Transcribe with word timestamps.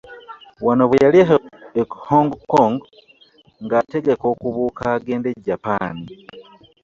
Wano 0.65 0.83
bwe 0.89 0.97
yali 1.05 1.19
e 1.81 1.83
HongKong 2.07 2.75
ng'ategeka 3.63 4.25
okubuuka 4.33 4.83
agende 4.97 5.29
e 5.37 5.41
Japan 5.47 5.95